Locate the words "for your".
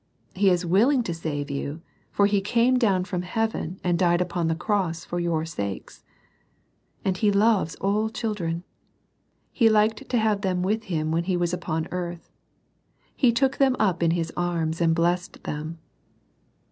5.05-5.45